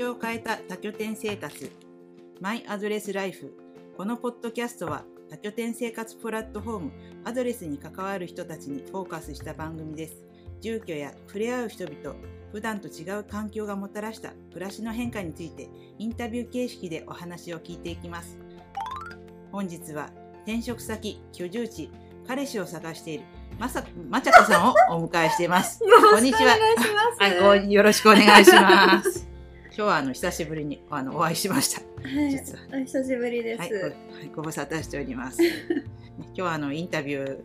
[0.00, 1.70] 場所を変えた多拠点生活。
[2.40, 3.54] マイアドレスライフ。
[3.98, 6.92] このポッドキャストは多拠点生活プラットフォーム
[7.26, 10.22] アドレスに関わる人たちにフォーカスした番組です。
[10.62, 12.16] 住居や触れ合う人々
[12.50, 15.68] 普段と違う環境がもたらした暮らしの変化について
[15.98, 18.38] インタビュー形式でお話を聞いていきます。
[19.52, 20.08] 本日は
[20.46, 21.90] 転職先居住地
[22.26, 23.24] 彼氏を探している
[23.58, 25.80] まさまちゃこさんをお迎えしています。
[26.10, 26.56] こんにちは。
[27.18, 29.29] はい、ごよろしくお願いします。
[29.72, 31.80] 今日はあの久しぶりにあのお会いしました。
[32.02, 33.60] はい、実はお久しぶりです。
[33.60, 33.94] はい、
[34.34, 35.40] ご無沙汰しております。
[35.40, 35.48] ね
[36.18, 37.42] 今日はあのインタビュ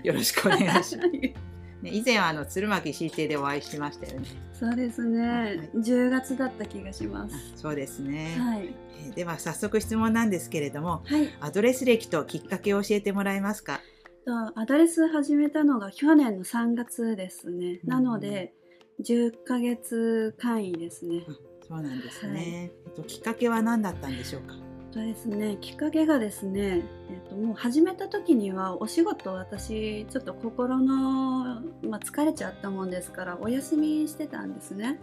[0.00, 0.96] ー よろしくお願いします。
[0.98, 1.34] ね、
[1.82, 4.26] 以前はあの鶴巻 CT でお会いしましたよね。
[4.52, 7.34] そうですね、い10月だった気がします。
[7.56, 8.36] そうですね。
[8.38, 8.72] はい、
[9.04, 13.80] えーでは早速質問なんですけれども、はい、アドレス歴ときっかけを教えてもらえますか？
[14.24, 17.80] とアドレス始めたのが去年の3月ですね。
[17.82, 18.54] うんなので
[19.02, 21.24] 10ヶ月単位ですね。
[21.68, 22.72] そうなんですね。
[22.86, 24.54] えっときっかけは何だったんでしょうか？
[24.92, 35.00] とですね、きっかけがですね、えっともう始めた時にはお仕事私ちょっと心のまあ、疲れちゃったもんですからお休みしてたんですね。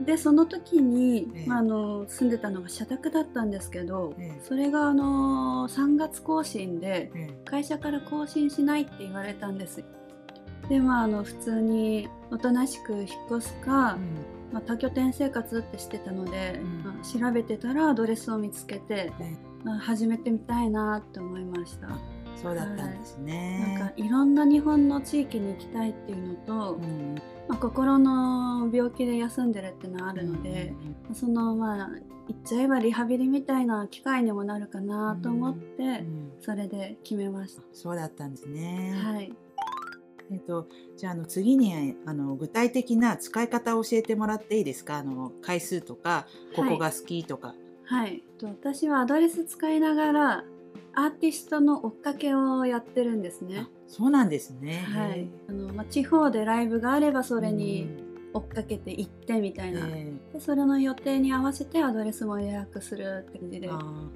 [0.00, 9.84] でその時に、ええまあ、あの住んでたのが社宅だったんですけど、ええそれがあの3月更新でえ会社から更新しないって言われたんです。
[10.70, 13.06] でまああの普通におとなしく引っ
[13.38, 21.88] 越すか、うんまあ、多拠点生活ってしてたので、うんまあ調べてたらアドレスを見つけて、ねまあ始めてみたいなって思いました。
[22.40, 23.76] そうだったんですなんね。
[23.78, 27.16] かいろんな日本の地域に行きたいっていうのと、うん
[27.48, 30.72] まあ、心の病気で休んでるっていうのはあるので、
[31.12, 31.90] そのまあ
[32.28, 37.62] 言っちゃえばリハビリみたいな機会にもなるかなと思って、うんうんそれで決めました。
[37.74, 38.94] そうだったんですね。
[39.04, 39.30] はい、
[40.32, 44.98] えっと、じゃああの次にあの具体的な使い方を教えてもらっていいですか？
[44.98, 50.44] あの回数とかここが好きとか、はい、と私はアドレス使いながら
[50.94, 53.66] アーティストの追っかけをやってるんですね。
[53.66, 53.68] あ。
[53.86, 54.84] そうなんですね。
[54.88, 57.88] はい、あのまあ、地方でライブがあればそそれに
[58.32, 63.70] 追っかけて行ってみたいな、えでそれの予定に合わせてアドレスも予約するって感じで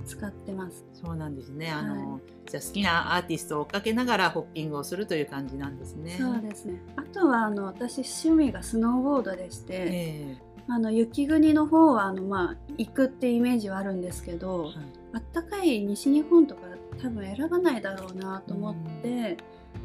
[0.04, 0.84] 使ってます。
[0.92, 1.70] そうなんですね。
[1.70, 6.16] あの、はじゃあ好きなアーティストを追っかけながらホッピングをするという感じなんですね。
[6.20, 6.80] そうですね。
[6.96, 10.36] あとはあの私趣味がスノーボードでして、え
[10.68, 14.74] あの雪国の方はあのまあ行くってイメージはあるんですけえど、はい
[15.14, 16.62] あったかい西日本とか
[17.00, 19.36] 多分選ばないだろうなと思って、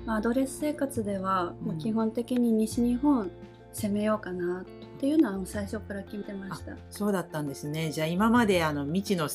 [0.06, 3.30] まあアドレス生活ではもう基本的に西日本
[3.74, 6.76] 攻めようかなっていうのは最初から決めてました。
[6.90, 7.92] そうだったんですね。
[7.92, 9.30] じゃあ今まであの未知の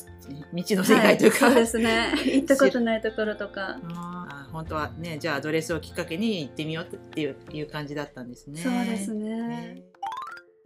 [0.51, 2.13] 未知の世界というか、はい、そうですね。
[2.35, 3.79] 行ったことないところとか。
[3.93, 8.61] あー本当はねじゃあアドレスをきっかけに行ってみようっていういう感じだったんですね。
[8.61, 9.83] そうですねね。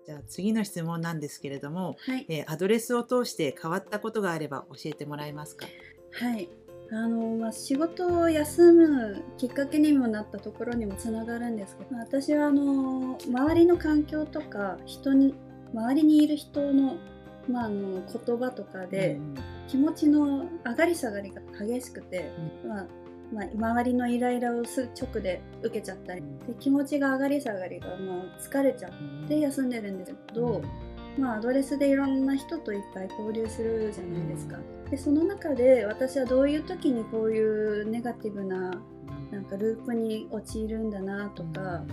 [0.05, 2.25] じゃあ次の質問なんですけれども、はい。
[2.29, 5.65] えーアドレスを通して変わったことがあれば教えてもらえますか？
[6.11, 6.49] はい。
[6.91, 15.35] あのまあ、仕事を休むきっかけにもなったところにもつながるんですけど私はあの周りの環境とか人に
[15.71, 16.95] 周りにいる人の,、
[17.47, 19.35] まあ、あの言葉とかでうん
[19.69, 22.31] 気持ちの上がり下がりが激しくて、
[22.67, 22.85] まあ
[23.31, 30.63] まあ、周りのイライラをす直で受けちゃったりで気持ちが上がり下がりが、まあ、疲れちゃって休んでるんですけど、
[31.19, 34.57] まあ、アドレスでいろんな人といっぱい交流するじゃないですか。
[34.89, 38.81] でその中で私はどういう時にこういうネガティブな
[39.31, 41.83] なんかループに陥るんだなとか、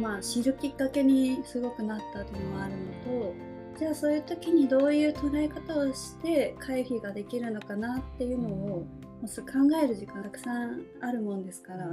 [0.00, 3.34] まあ、知るきっかけにすごくなったというのもあるのと
[3.78, 8.86] じゃあそういう時にどういう捉え方をして回避ができるのかなっていうのを、
[9.22, 9.32] 考
[9.82, 11.86] える時間たくさんあるもんですから、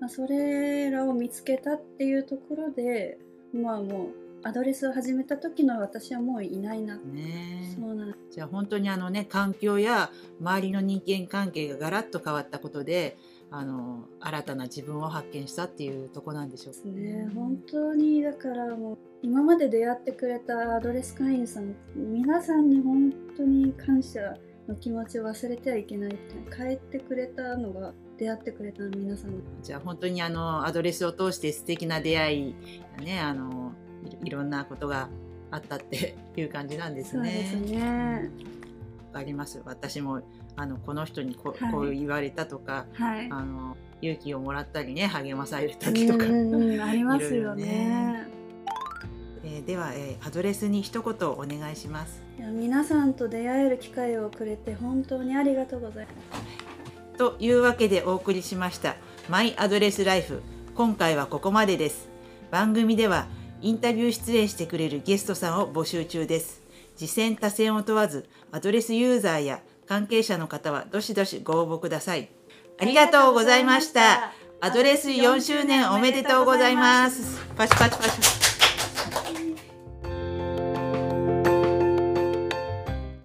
[0.00, 3.18] まあ、それらを見つけたっていうところで
[3.52, 8.14] まあもうアドレスを始めた時の私はもういないな、ねそうなん。
[8.30, 10.10] じゃあ本当にあのね環境や
[10.40, 13.16] 周りの人間関係がガラッと変わったことで
[13.50, 17.30] あの新たな自分を発見したっていうとこなんでしょうね。
[17.34, 29.42] 本当にだからもう今まで出会ってくれたアドレス会員さん皆さんに本当に感謝の気持ちを忘れてはいけないって帰ってくれたのが出会ってくれた皆さん。
[29.62, 32.54] じゃあ本当にあのアドレスを通して素敵な出会い
[32.96, 33.72] がねあの
[34.04, 35.08] いいろんなことが
[35.50, 37.32] あったっていう感じなんですそうね。
[37.32, 38.30] ですね。
[39.12, 39.60] わかります。
[39.64, 40.22] 私も
[40.56, 41.72] あのこの人にこ,、はい。
[41.72, 43.28] こう言われたとかはい。
[43.30, 46.80] あの勇気をもらったりね励まされたりとか、うんうんうん。
[46.80, 47.64] ありますよね。
[47.64, 48.26] ね。
[49.44, 52.22] えーでは、えーアドレスに一言お願いします。
[52.38, 57.18] いや皆さんと出会える機会をくれて本当にありがとうございます。
[57.18, 58.96] というわけでお送りしました
[59.28, 60.42] 「マイアドレスライフ」
[60.74, 62.08] 今回はここまでです。
[62.50, 63.26] 番組では
[63.62, 66.60] インタビュー出演してくれるゲストさんを募集中です。
[66.96, 72.28] 次戦多戦を問わず、アドレスユーザーや関係者の方はどしどしご応募ください。
[72.80, 74.32] ありがとうございました。
[74.60, 77.40] アドレス4周年おめでとうございます。
[77.56, 78.51] パチパチパチパチ。